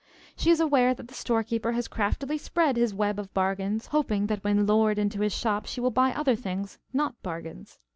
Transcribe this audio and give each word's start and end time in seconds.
She 0.35 0.49
is 0.49 0.59
aware 0.59 0.95
that 0.95 1.09
the 1.09 1.13
store 1.13 1.43
keeper 1.43 1.73
has 1.73 1.87
craftily 1.87 2.39
spread 2.39 2.75
his 2.75 2.91
web 2.91 3.19
of 3.19 3.31
bargains, 3.35 3.85
hoping 3.85 4.25
that 4.25 4.43
when 4.43 4.65
lured 4.65 4.97
into 4.97 5.21
his 5.21 5.35
shop 5.35 5.67
she 5.67 5.79
will 5.79 5.91
buy 5.91 6.11
other 6.11 6.35
things 6.35 6.79
not 6.91 7.21
bargains. 7.21 7.77